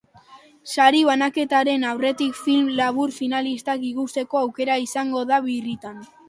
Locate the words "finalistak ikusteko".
3.19-4.41